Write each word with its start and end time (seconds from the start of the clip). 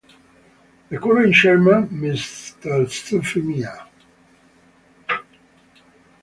The 0.89 0.97
current 0.97 1.35
chairman 1.35 1.89
Md 1.89 2.89
Sufi 2.91 3.39
Miah. 3.39 3.85